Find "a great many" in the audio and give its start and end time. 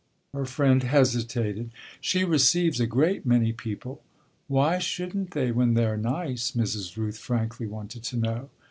2.79-3.53